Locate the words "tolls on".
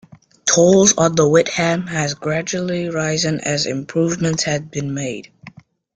0.45-1.13